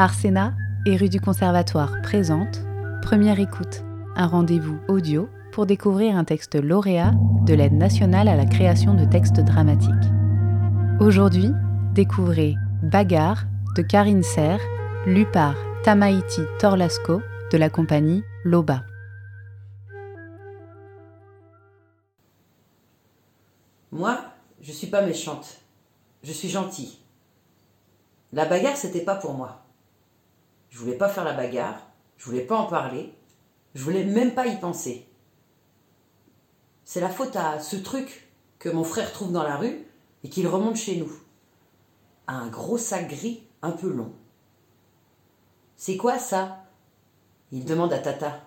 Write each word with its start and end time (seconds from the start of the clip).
Arsena 0.00 0.54
et 0.86 0.96
rue 0.96 1.10
du 1.10 1.20
Conservatoire 1.20 2.00
présente 2.02 2.62
Première 3.02 3.38
écoute, 3.38 3.84
un 4.16 4.26
rendez-vous 4.26 4.80
audio 4.88 5.28
pour 5.52 5.66
découvrir 5.66 6.16
un 6.16 6.24
texte 6.24 6.54
lauréat 6.54 7.12
de 7.44 7.52
l'aide 7.52 7.74
nationale 7.74 8.26
à 8.28 8.34
la 8.34 8.46
création 8.46 8.94
de 8.94 9.04
textes 9.04 9.40
dramatiques. 9.40 9.90
Aujourd'hui, 11.00 11.50
découvrez 11.92 12.54
Bagarre 12.82 13.44
de 13.76 13.82
Karine 13.82 14.22
Serre, 14.22 14.62
lu 15.04 15.26
par 15.26 15.54
Tamaiti 15.84 16.40
Torlasco 16.58 17.20
de 17.52 17.58
la 17.58 17.68
compagnie 17.68 18.22
Loba. 18.42 18.84
Moi, 23.92 24.18
je 24.62 24.72
suis 24.72 24.86
pas 24.86 25.02
méchante. 25.02 25.58
Je 26.22 26.32
suis 26.32 26.48
gentille. 26.48 26.96
La 28.32 28.46
bagarre, 28.46 28.78
c'était 28.78 29.04
pas 29.04 29.16
pour 29.16 29.34
moi. 29.34 29.66
Je 30.70 30.78
voulais 30.78 30.96
pas 30.96 31.08
faire 31.08 31.24
la 31.24 31.34
bagarre, 31.34 31.86
je 32.16 32.24
voulais 32.24 32.44
pas 32.44 32.56
en 32.56 32.66
parler, 32.66 33.12
je 33.74 33.82
voulais 33.84 34.04
même 34.04 34.34
pas 34.34 34.46
y 34.46 34.58
penser. 34.58 35.06
C'est 36.84 37.00
la 37.00 37.08
faute 37.08 37.36
à 37.36 37.60
ce 37.60 37.76
truc 37.76 38.28
que 38.58 38.68
mon 38.68 38.84
frère 38.84 39.12
trouve 39.12 39.32
dans 39.32 39.42
la 39.42 39.56
rue 39.56 39.86
et 40.24 40.28
qu'il 40.28 40.48
remonte 40.48 40.76
chez 40.76 40.96
nous. 40.96 41.12
Un 42.26 42.48
gros 42.48 42.78
sac 42.78 43.08
gris 43.08 43.44
un 43.62 43.72
peu 43.72 43.88
long. 43.88 44.12
C'est 45.76 45.96
quoi 45.96 46.18
ça? 46.18 46.64
Il 47.52 47.64
demande 47.64 47.92
à 47.92 47.98
Tata. 47.98 48.40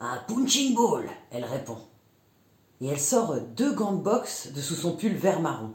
Un 0.00 0.18
punching 0.26 0.74
ball, 0.74 1.08
elle 1.30 1.44
répond. 1.44 1.78
Et 2.80 2.88
elle 2.88 3.00
sort 3.00 3.40
deux 3.40 3.72
gants 3.74 3.92
de 3.92 4.02
boxe 4.02 4.52
de 4.52 4.60
sous 4.60 4.74
son 4.74 4.96
pull 4.96 5.14
vert 5.14 5.40
marron. 5.40 5.74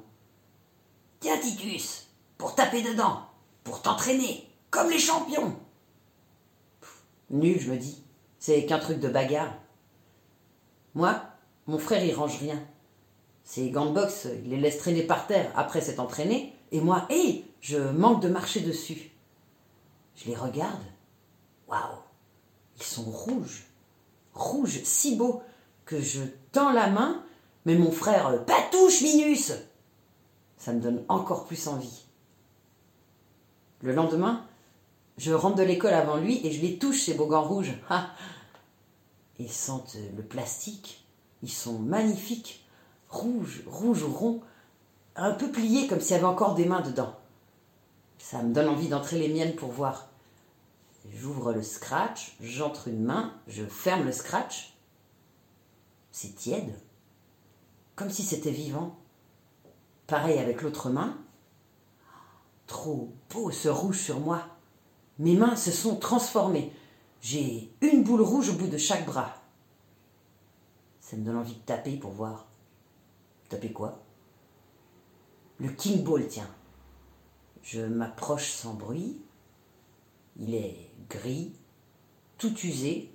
Tiens, 1.19 1.39
Titus, 1.39 2.07
pour 2.37 2.55
taper 2.55 2.81
dedans, 2.81 3.21
pour 3.63 3.81
t'entraîner, 3.81 4.48
comme 4.69 4.89
les 4.89 4.99
champions. 4.99 5.55
nul, 7.29 7.59
je 7.59 7.71
me 7.71 7.77
dis. 7.77 8.03
C'est 8.39 8.65
qu'un 8.65 8.79
truc 8.79 8.99
de 8.99 9.09
bagarre. 9.09 9.53
Moi, 10.95 11.21
mon 11.67 11.77
frère, 11.77 12.03
il 12.03 12.13
range 12.13 12.39
rien. 12.39 12.61
Ses 13.43 13.69
gants 13.71 13.87
de 13.87 13.93
boxe, 13.93 14.27
il 14.43 14.51
les 14.51 14.57
laisse 14.57 14.77
traîner 14.77 15.03
par 15.03 15.27
terre 15.27 15.51
après 15.55 15.81
s'être 15.81 15.99
entraîné. 15.99 16.55
Et 16.71 16.81
moi, 16.81 17.05
hé, 17.09 17.45
je 17.61 17.77
manque 17.77 18.21
de 18.21 18.29
marcher 18.29 18.61
dessus. 18.61 19.11
Je 20.15 20.25
les 20.25 20.35
regarde. 20.35 20.83
Waouh, 21.67 21.97
ils 22.77 22.83
sont 22.83 23.03
rouges. 23.03 23.67
Rouges, 24.33 24.81
si 24.83 25.15
beaux, 25.15 25.41
que 25.85 25.99
je 25.99 26.21
tends 26.51 26.71
la 26.71 26.89
main, 26.89 27.23
mais 27.65 27.75
mon 27.75 27.91
frère, 27.91 28.45
pas 28.45 28.61
touche, 28.71 29.01
Minus 29.01 29.53
Ça 30.57 30.73
me 30.73 30.79
donne 30.79 31.03
encore 31.07 31.45
plus 31.45 31.67
envie. 31.67 32.05
Le 33.81 33.93
lendemain, 33.93 34.45
je 35.19 35.33
rentre 35.33 35.57
de 35.57 35.63
l'école 35.63 35.93
avant 35.93 36.15
lui 36.15 36.45
et 36.47 36.51
je 36.51 36.61
les 36.61 36.79
touche, 36.79 37.01
ces 37.01 37.13
beaux 37.13 37.27
gants 37.27 37.43
rouges. 37.43 37.73
Ils 39.37 39.51
sentent 39.51 39.97
le 40.15 40.23
plastique. 40.23 41.05
Ils 41.43 41.51
sont 41.51 41.77
magnifiques. 41.77 42.65
Rouges, 43.09 43.63
rouges 43.67 44.03
ou 44.03 44.13
ronds. 44.13 44.41
Un 45.17 45.33
peu 45.33 45.51
pliés 45.51 45.87
comme 45.87 45.99
s'il 45.99 46.11
y 46.11 46.15
avait 46.15 46.23
encore 46.23 46.55
des 46.55 46.65
mains 46.65 46.79
dedans. 46.79 47.13
Ça 48.17 48.41
me 48.41 48.53
donne 48.53 48.69
envie 48.69 48.87
d'entrer 48.87 49.19
les 49.19 49.27
miennes 49.27 49.55
pour 49.55 49.71
voir. 49.71 50.07
J'ouvre 51.13 51.51
le 51.51 51.63
scratch, 51.63 52.37
j'entre 52.39 52.87
une 52.87 53.03
main, 53.03 53.33
je 53.47 53.65
ferme 53.65 54.05
le 54.05 54.13
scratch. 54.13 54.73
C'est 56.13 56.33
tiède. 56.33 56.73
Comme 57.97 58.09
si 58.09 58.23
c'était 58.23 58.51
vivant. 58.51 58.95
Pareil 60.07 60.39
avec 60.39 60.61
l'autre 60.61 60.89
main. 60.89 61.17
Trop 62.67 63.11
beau 63.29 63.51
ce 63.51 63.67
rouge 63.67 63.99
sur 63.99 64.21
moi. 64.21 64.58
Mes 65.19 65.35
mains 65.35 65.57
se 65.57 65.71
sont 65.71 65.97
transformées. 65.97 66.71
J'ai 67.21 67.69
une 67.81 68.03
boule 68.03 68.21
rouge 68.21 68.49
au 68.49 68.53
bout 68.53 68.67
de 68.67 68.77
chaque 68.77 69.05
bras. 69.05 69.35
Ça 71.01 71.17
me 71.17 71.25
donne 71.25 71.37
envie 71.37 71.55
de 71.55 71.59
taper 71.59 71.97
pour 71.97 72.11
voir. 72.11 72.47
Taper 73.49 73.73
quoi? 73.73 74.01
Le 75.57 75.69
King 75.69 76.03
Ball, 76.03 76.25
tiens. 76.27 76.49
Je 77.61 77.81
m'approche 77.81 78.51
sans 78.51 78.73
bruit. 78.73 79.21
Il 80.37 80.55
est 80.55 80.89
gris, 81.09 81.53
tout 82.37 82.57
usé, 82.61 83.13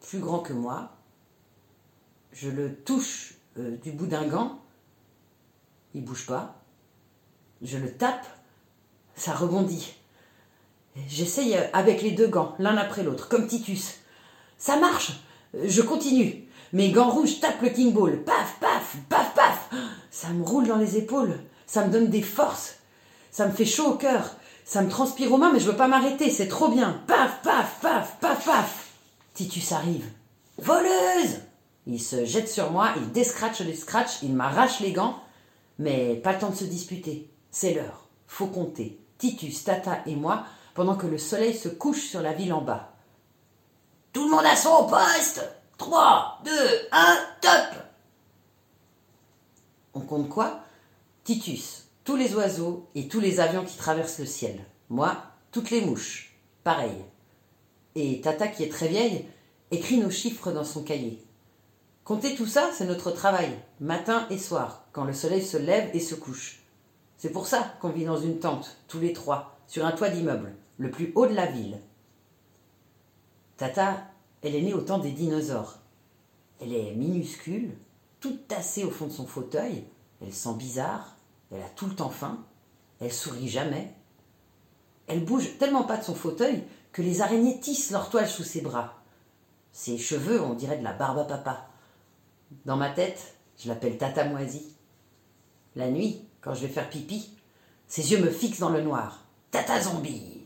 plus 0.00 0.20
grand 0.20 0.40
que 0.40 0.54
moi. 0.54 0.96
Je 2.32 2.48
le 2.48 2.74
touche 2.74 3.34
euh, 3.58 3.76
du 3.76 3.92
bout 3.92 4.06
d'un 4.06 4.26
gant. 4.26 4.62
Il 5.92 6.04
bouge 6.04 6.26
pas. 6.26 6.62
Je 7.60 7.76
le 7.76 7.94
tape, 7.94 8.26
ça 9.16 9.34
rebondit. 9.34 9.94
J'essaye 11.08 11.56
avec 11.72 12.02
les 12.02 12.10
deux 12.10 12.28
gants, 12.28 12.54
l'un 12.58 12.76
après 12.76 13.02
l'autre, 13.02 13.28
comme 13.28 13.46
Titus. 13.46 13.94
Ça 14.58 14.76
marche 14.76 15.12
Je 15.62 15.82
continue. 15.82 16.48
Mes 16.72 16.90
gants 16.90 17.10
rouges 17.10 17.40
tapent 17.40 17.62
le 17.62 17.70
King 17.70 17.92
Ball. 17.92 18.22
Paf, 18.24 18.56
paf, 18.60 18.96
paf, 19.08 19.34
paf 19.34 19.70
Ça 20.10 20.28
me 20.30 20.44
roule 20.44 20.66
dans 20.66 20.76
les 20.76 20.98
épaules. 20.98 21.38
Ça 21.66 21.86
me 21.86 21.92
donne 21.92 22.08
des 22.08 22.22
forces. 22.22 22.76
Ça 23.30 23.46
me 23.46 23.52
fait 23.52 23.64
chaud 23.64 23.92
au 23.92 23.94
cœur. 23.94 24.36
Ça 24.64 24.82
me 24.82 24.90
transpire 24.90 25.32
aux 25.32 25.38
mains, 25.38 25.52
mais 25.52 25.60
je 25.60 25.70
veux 25.70 25.76
pas 25.76 25.88
m'arrêter. 25.88 26.30
C'est 26.30 26.48
trop 26.48 26.68
bien. 26.68 27.00
Paf, 27.06 27.40
paf, 27.42 27.78
paf, 27.80 28.18
paf, 28.20 28.44
paf 28.44 28.88
Titus 29.32 29.72
arrive. 29.72 30.04
Voleuse 30.58 31.40
Il 31.86 32.00
se 32.00 32.24
jette 32.24 32.48
sur 32.48 32.70
moi, 32.70 32.90
il 32.96 33.12
descratche 33.12 33.60
les 33.60 33.74
scratchs, 33.74 34.22
il 34.22 34.34
m'arrache 34.34 34.80
les 34.80 34.92
gants. 34.92 35.20
Mais 35.78 36.16
pas 36.16 36.32
le 36.32 36.38
temps 36.40 36.50
de 36.50 36.56
se 36.56 36.64
disputer. 36.64 37.30
C'est 37.50 37.72
l'heure. 37.72 38.08
Faut 38.26 38.48
compter. 38.48 38.98
Titus, 39.16 39.64
Tata 39.64 40.00
et 40.06 40.16
moi, 40.16 40.44
pendant 40.78 40.94
que 40.94 41.08
le 41.08 41.18
soleil 41.18 41.58
se 41.58 41.68
couche 41.68 42.06
sur 42.06 42.22
la 42.22 42.32
ville 42.32 42.52
en 42.52 42.60
bas. 42.60 42.92
Tout 44.12 44.26
le 44.26 44.30
monde 44.30 44.46
à 44.46 44.54
son 44.54 44.86
poste 44.86 45.44
3, 45.76 46.42
2, 46.44 46.52
1, 46.92 47.18
top 47.40 47.82
On 49.92 50.00
compte 50.02 50.28
quoi? 50.28 50.60
Titus, 51.24 51.88
tous 52.04 52.14
les 52.14 52.32
oiseaux 52.36 52.86
et 52.94 53.08
tous 53.08 53.18
les 53.18 53.40
avions 53.40 53.64
qui 53.64 53.76
traversent 53.76 54.20
le 54.20 54.26
ciel. 54.26 54.64
Moi, 54.88 55.16
toutes 55.50 55.72
les 55.72 55.80
mouches. 55.80 56.38
Pareil. 56.62 57.04
Et 57.96 58.20
Tata, 58.20 58.46
qui 58.46 58.62
est 58.62 58.70
très 58.70 58.86
vieille, 58.86 59.26
écrit 59.72 59.98
nos 59.98 60.10
chiffres 60.10 60.52
dans 60.52 60.62
son 60.62 60.84
cahier. 60.84 61.20
Compter 62.04 62.36
tout 62.36 62.46
ça, 62.46 62.70
c'est 62.72 62.86
notre 62.86 63.10
travail, 63.10 63.50
matin 63.80 64.28
et 64.30 64.38
soir, 64.38 64.84
quand 64.92 65.02
le 65.02 65.12
soleil 65.12 65.44
se 65.44 65.56
lève 65.56 65.90
et 65.92 66.00
se 66.00 66.14
couche. 66.14 66.60
C'est 67.16 67.32
pour 67.32 67.48
ça 67.48 67.74
qu'on 67.80 67.88
vit 67.88 68.04
dans 68.04 68.20
une 68.20 68.38
tente, 68.38 68.76
tous 68.86 69.00
les 69.00 69.12
trois, 69.12 69.58
sur 69.66 69.84
un 69.84 69.90
toit 69.90 70.10
d'immeuble, 70.10 70.54
le 70.78 70.90
plus 70.90 71.12
haut 71.14 71.26
de 71.26 71.34
la 71.34 71.46
ville. 71.46 71.80
Tata, 73.56 74.06
elle 74.42 74.54
est 74.54 74.62
née 74.62 74.74
au 74.74 74.80
temps 74.80 74.98
des 74.98 75.10
dinosaures. 75.10 75.78
Elle 76.60 76.72
est 76.72 76.94
minuscule, 76.94 77.76
toute 78.20 78.48
tassée 78.48 78.84
au 78.84 78.90
fond 78.90 79.06
de 79.06 79.12
son 79.12 79.26
fauteuil, 79.26 79.84
elle 80.22 80.32
sent 80.32 80.54
bizarre, 80.54 81.16
elle 81.52 81.62
a 81.62 81.68
tout 81.68 81.86
le 81.86 81.94
temps 81.94 82.10
faim, 82.10 82.44
elle 83.00 83.12
sourit 83.12 83.48
jamais. 83.48 83.92
Elle 85.06 85.24
bouge 85.24 85.58
tellement 85.58 85.84
pas 85.84 85.96
de 85.96 86.04
son 86.04 86.14
fauteuil 86.14 86.64
que 86.92 87.02
les 87.02 87.20
araignées 87.20 87.60
tissent 87.60 87.90
leur 87.90 88.10
toile 88.10 88.28
sous 88.28 88.44
ses 88.44 88.60
bras. 88.60 88.94
Ses 89.72 89.98
cheveux, 89.98 90.40
on 90.42 90.54
dirait 90.54 90.78
de 90.78 90.84
la 90.84 90.92
barbe 90.92 91.18
à 91.18 91.24
papa. 91.24 91.68
Dans 92.64 92.76
ma 92.76 92.90
tête, 92.90 93.36
je 93.58 93.68
l'appelle 93.68 93.98
Tata 93.98 94.24
Moisie. 94.24 94.74
La 95.76 95.90
nuit, 95.90 96.24
quand 96.40 96.54
je 96.54 96.62
vais 96.62 96.72
faire 96.72 96.90
pipi, 96.90 97.30
ses 97.86 98.10
yeux 98.10 98.22
me 98.22 98.30
fixent 98.30 98.60
dans 98.60 98.70
le 98.70 98.82
noir. 98.82 99.24
Tata 99.50 99.80
Zombie 99.80 100.37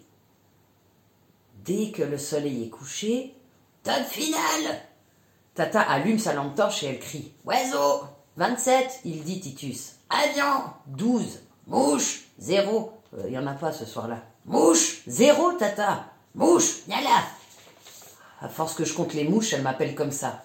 Dès 1.65 1.93
que 1.93 2.03
le 2.03 2.19
soleil 2.19 2.65
est 2.65 2.71
couché, 2.71 3.34
top 3.84 4.05
finale 4.09 4.81
Tata 5.55 5.83
allume 5.83 6.19
sa 6.19 6.33
lampe 6.33 6.56
torche 6.56 6.83
et 6.83 6.87
elle 6.87 6.99
crie 6.99 7.33
Oiseau 7.45 8.05
27, 8.37 9.00
il 9.05 9.23
dit 9.23 9.41
Titus. 9.41 9.97
Avion 10.09 10.65
12. 10.86 11.41
Mouche 11.66 12.22
Zéro. 12.39 12.95
Il 13.25 13.31
n'y 13.31 13.39
en 13.39 13.47
a 13.47 13.53
pas 13.53 13.72
ce 13.72 13.84
soir-là. 13.84 14.22
Mouche 14.47 15.03
Zéro, 15.07 15.53
Tata 15.53 16.07
Mouche 16.34 16.86
là 16.89 17.22
À 18.41 18.48
force 18.48 18.75
que 18.75 18.84
je 18.84 18.95
compte 18.95 19.13
les 19.15 19.25
mouches, 19.25 19.53
elle 19.53 19.63
m'appelle 19.63 19.95
comme 19.95 20.13
ça. 20.13 20.42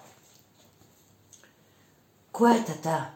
Quoi, 2.30 2.54
Tata? 2.60 3.10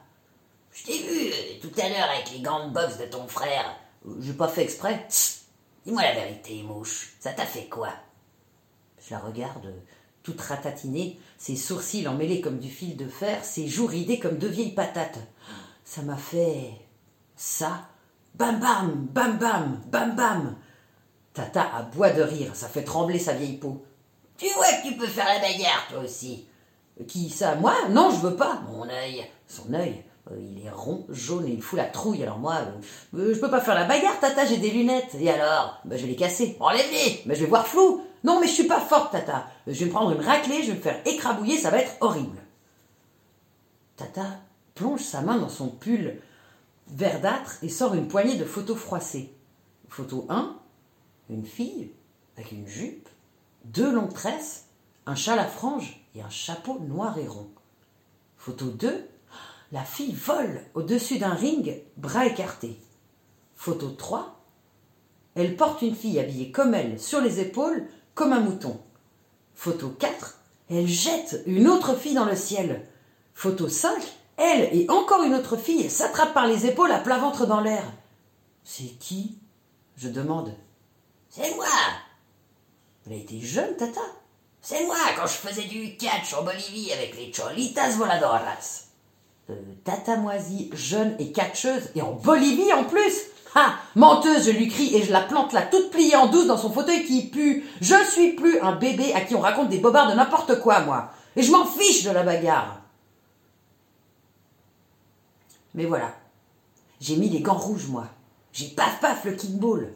Je 0.72 0.84
t'ai 0.84 0.98
vu 0.98 1.30
euh, 1.30 1.60
tout 1.60 1.80
à 1.80 1.88
l'heure 1.88 2.10
avec 2.10 2.32
les 2.32 2.40
gants 2.40 2.66
de 2.66 2.72
boxe 2.72 2.98
de 2.98 3.04
ton 3.04 3.28
frère. 3.28 3.76
J'ai 4.20 4.32
pas 4.32 4.48
fait 4.48 4.62
exprès. 4.62 5.06
Dis-moi 5.84 6.02
la 6.02 6.14
vérité, 6.14 6.62
mouche. 6.62 7.14
Ça 7.20 7.32
t'a 7.32 7.44
fait 7.46 7.66
quoi? 7.68 7.90
Je 9.04 9.14
la 9.14 9.20
regarde, 9.20 9.74
toute 10.22 10.40
ratatinée, 10.40 11.18
ses 11.38 11.56
sourcils 11.56 12.06
emmêlés 12.06 12.40
comme 12.40 12.58
du 12.58 12.70
fil 12.70 12.96
de 12.96 13.08
fer, 13.08 13.44
ses 13.44 13.66
joues 13.68 13.86
ridées 13.86 14.20
comme 14.20 14.38
deux 14.38 14.48
vieilles 14.48 14.74
patates. 14.74 15.18
Ça 15.84 16.02
m'a 16.02 16.16
fait. 16.16 16.70
ça. 17.36 17.88
Bam 18.34 18.60
bam, 18.60 19.06
bam 19.10 19.38
bam, 19.38 19.80
bam 19.90 20.16
bam. 20.16 20.56
Tata 21.34 21.74
aboie 21.76 22.10
de 22.10 22.22
rire, 22.22 22.54
ça 22.56 22.68
fait 22.68 22.84
trembler 22.84 23.18
sa 23.18 23.34
vieille 23.34 23.58
peau. 23.58 23.84
Tu 24.38 24.48
vois 24.54 24.72
que 24.72 24.88
tu 24.88 24.96
peux 24.96 25.06
faire 25.06 25.26
la 25.26 25.38
bagarre, 25.40 25.86
toi 25.90 26.00
aussi. 26.00 26.46
Qui 27.08 27.28
ça 27.30 27.54
Moi? 27.56 27.74
Non, 27.90 28.10
je 28.10 28.26
veux 28.26 28.36
pas. 28.36 28.62
Mon 28.70 28.88
œil. 28.88 29.26
Son 29.46 29.72
œil 29.74 29.96
Euh, 29.96 30.11
il 30.30 30.64
est 30.64 30.70
rond, 30.70 31.04
jaune 31.08 31.46
et 31.46 31.50
il 31.50 31.62
fout 31.62 31.76
la 31.76 31.86
trouille. 31.86 32.22
Alors 32.22 32.38
moi, 32.38 32.54
euh, 32.54 33.18
euh, 33.18 33.34
je 33.34 33.40
peux 33.40 33.50
pas 33.50 33.60
faire 33.60 33.74
la 33.74 33.84
bagarre, 33.84 34.18
tata, 34.20 34.44
j'ai 34.44 34.58
des 34.58 34.70
lunettes. 34.70 35.16
Et 35.18 35.30
alors? 35.30 35.80
Bah, 35.84 35.96
Je 35.96 36.02
vais 36.02 36.08
les 36.08 36.16
casser. 36.16 36.56
Enlève-les 36.60 37.22
bah, 37.26 37.34
Je 37.34 37.40
vais 37.40 37.46
voir 37.46 37.66
flou. 37.66 38.02
Non, 38.24 38.40
mais 38.40 38.46
je 38.46 38.52
suis 38.52 38.68
pas 38.68 38.80
forte, 38.80 39.12
tata. 39.12 39.46
Je 39.66 39.72
vais 39.72 39.86
me 39.86 39.90
prendre 39.90 40.12
une 40.12 40.24
raclée, 40.24 40.62
je 40.62 40.68
vais 40.70 40.76
me 40.76 40.82
faire 40.82 41.00
écrabouiller, 41.04 41.58
ça 41.58 41.70
va 41.70 41.78
être 41.78 41.96
horrible. 42.00 42.38
Tata 43.96 44.26
plonge 44.74 45.00
sa 45.00 45.22
main 45.22 45.38
dans 45.38 45.48
son 45.48 45.68
pull 45.68 46.16
verdâtre 46.88 47.58
et 47.62 47.68
sort 47.68 47.94
une 47.94 48.08
poignée 48.08 48.36
de 48.36 48.44
photos 48.44 48.78
froissées. 48.78 49.34
Photo 49.88 50.26
1, 50.28 50.56
une 51.30 51.44
fille 51.44 51.90
avec 52.36 52.52
une 52.52 52.66
jupe, 52.66 53.08
deux 53.64 53.92
longues 53.92 54.14
tresses, 54.14 54.66
un 55.06 55.14
châle 55.14 55.38
à 55.38 55.46
franges 55.46 56.00
et 56.14 56.22
un 56.22 56.30
chapeau 56.30 56.78
noir 56.78 57.18
et 57.18 57.26
rond. 57.26 57.50
Photo 58.36 58.66
2, 58.66 59.08
la 59.72 59.84
fille 59.84 60.12
vole 60.12 60.60
au-dessus 60.74 61.18
d'un 61.18 61.34
ring, 61.34 61.82
bras 61.96 62.26
écartés. 62.26 62.78
Photo 63.56 63.88
3. 63.88 64.38
Elle 65.34 65.56
porte 65.56 65.80
une 65.80 65.96
fille 65.96 66.20
habillée 66.20 66.52
comme 66.52 66.74
elle, 66.74 67.00
sur 67.00 67.22
les 67.22 67.40
épaules, 67.40 67.86
comme 68.14 68.34
un 68.34 68.40
mouton. 68.40 68.78
Photo 69.54 69.88
4. 69.88 70.38
Elle 70.68 70.86
jette 70.86 71.42
une 71.46 71.68
autre 71.68 71.96
fille 71.96 72.14
dans 72.14 72.26
le 72.26 72.36
ciel. 72.36 72.86
Photo 73.32 73.66
5. 73.68 74.02
Elle 74.36 74.68
et 74.76 74.90
encore 74.90 75.22
une 75.22 75.34
autre 75.34 75.56
fille 75.56 75.88
s'attrapent 75.88 76.34
par 76.34 76.46
les 76.46 76.66
épaules 76.66 76.92
à 76.92 76.98
plat 76.98 77.18
ventre 77.18 77.46
dans 77.46 77.60
l'air. 77.60 77.84
C'est 78.64 78.98
qui? 78.98 79.38
Je 79.96 80.08
demande. 80.08 80.54
C'est 81.30 81.54
moi 81.54 81.66
Elle 83.06 83.14
a 83.14 83.16
été 83.16 83.40
jeune, 83.40 83.74
Tata? 83.76 84.00
C'est 84.60 84.84
moi 84.84 84.96
quand 85.16 85.26
je 85.26 85.32
faisais 85.32 85.64
du 85.64 85.96
catch 85.96 86.34
en 86.34 86.44
Bolivie 86.44 86.92
avec 86.92 87.16
les 87.16 87.32
Cholitas 87.32 87.96
Voladoras. 87.96 88.91
Euh, 89.52 89.74
tata 89.84 90.16
moisie, 90.16 90.70
jeune 90.72 91.14
et 91.18 91.32
catcheuse, 91.32 91.90
et 91.94 92.02
en 92.02 92.12
Bolivie 92.12 92.72
en 92.72 92.84
plus 92.84 93.22
Ah 93.54 93.74
Menteuse, 93.94 94.46
je 94.46 94.50
lui 94.50 94.68
crie 94.68 94.94
et 94.94 95.02
je 95.02 95.12
la 95.12 95.20
plante 95.20 95.52
là 95.52 95.62
toute 95.62 95.90
pliée 95.90 96.16
en 96.16 96.26
douce 96.26 96.46
dans 96.46 96.56
son 96.56 96.72
fauteuil 96.72 97.04
qui 97.04 97.28
pue. 97.28 97.64
Je 97.80 97.94
suis 98.10 98.32
plus 98.32 98.60
un 98.60 98.76
bébé 98.76 99.12
à 99.14 99.20
qui 99.20 99.34
on 99.34 99.40
raconte 99.40 99.68
des 99.68 99.78
bobards 99.78 100.10
de 100.10 100.16
n'importe 100.16 100.60
quoi, 100.60 100.80
moi. 100.80 101.10
Et 101.36 101.42
je 101.42 101.52
m'en 101.52 101.64
fiche 101.64 102.04
de 102.04 102.10
la 102.10 102.22
bagarre. 102.22 102.80
Mais 105.74 105.84
voilà. 105.84 106.14
J'ai 107.00 107.16
mis 107.16 107.28
les 107.28 107.40
gants 107.40 107.54
rouges, 107.54 107.88
moi. 107.88 108.06
J'ai 108.52 108.68
paf 108.68 109.00
paf 109.00 109.24
le 109.24 109.32
kickball. 109.32 109.94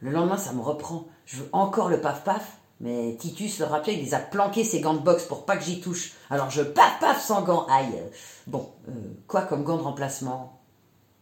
Le 0.00 0.10
lendemain, 0.10 0.36
ça 0.36 0.52
me 0.52 0.62
reprend. 0.62 1.06
Je 1.26 1.38
veux 1.38 1.48
encore 1.52 1.88
le 1.88 2.00
paf 2.00 2.24
paf. 2.24 2.58
Mais 2.82 3.16
Titus 3.18 3.60
le 3.60 3.66
rappelait, 3.66 3.94
il 3.94 4.04
les 4.04 4.14
a 4.14 4.18
planqués 4.18 4.64
ses 4.64 4.80
gants 4.80 4.94
de 4.94 4.98
boxe 4.98 5.24
pour 5.24 5.46
pas 5.46 5.56
que 5.56 5.62
j'y 5.62 5.80
touche. 5.80 6.14
Alors 6.30 6.50
je 6.50 6.62
paf 6.62 6.98
paf 7.00 7.24
sans 7.24 7.42
gants. 7.42 7.66
Aïe. 7.70 7.94
Bon, 8.48 8.68
euh, 8.88 8.92
quoi 9.28 9.42
comme 9.42 9.62
gants 9.62 9.76
de 9.76 9.82
remplacement? 9.82 10.60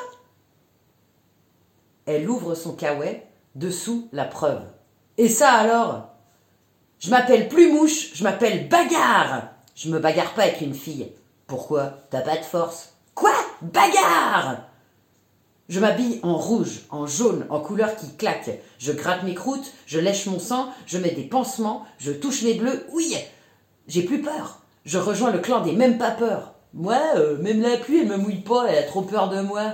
Elle 2.08 2.28
ouvre 2.28 2.56
son 2.56 2.74
caouet, 2.74 3.28
dessous 3.56 4.08
la 4.12 4.26
preuve. 4.26 4.64
Et 5.18 5.30
ça 5.30 5.52
alors? 5.52 6.10
Je 7.00 7.12
m'appelle 7.12 7.48
plus 7.48 7.72
mouche, 7.72 8.12
je 8.16 8.24
m'appelle 8.24 8.68
bagarre 8.68 9.50
Je 9.76 9.90
me 9.90 10.00
bagarre 10.00 10.34
pas 10.34 10.44
avec 10.44 10.62
une 10.62 10.74
fille. 10.74 11.12
Pourquoi? 11.46 11.94
T'as 12.10 12.22
pas 12.22 12.38
de 12.38 12.44
force. 12.44 12.94
Quoi? 13.14 13.34
Bagarre 13.62 14.68
je 15.70 15.82
m'habille 15.82 16.22
en 16.24 16.38
rouge, 16.38 16.84
en 16.92 17.08
jaune, 17.08 17.46
en 17.50 17.60
couleur 17.60 17.94
qui 17.98 18.10
claque. 18.16 18.50
Je 18.80 18.94
gratte 18.94 19.24
mes 19.24 19.36
croûtes, 19.36 19.74
je 19.86 20.00
lèche 20.00 20.26
mon 20.28 20.40
sang, 20.40 20.70
je 20.86 20.98
mets 20.98 21.12
des 21.12 21.24
pansements, 21.24 21.86
je 21.98 22.14
touche 22.14 22.42
les 22.42 22.54
bleus. 22.54 22.86
Oui 22.94 23.18
J'ai 23.90 24.04
plus 24.04 24.22
peur. 24.22 24.62
Je 24.86 24.98
rejoins 24.98 25.32
le 25.32 25.40
clan 25.40 25.60
des 25.60 25.74
même 25.74 25.98
pas 25.98 26.12
peur. 26.12 26.54
Moi, 26.74 26.98
euh, 27.18 27.38
même 27.42 27.62
la 27.62 27.76
pluie, 27.76 28.00
elle 28.00 28.08
me 28.08 28.16
mouille 28.16 28.42
pas, 28.42 28.68
elle 28.70 28.78
a 28.78 28.88
trop 28.88 29.02
peur 29.02 29.28
de 29.28 29.42
moi. 29.42 29.74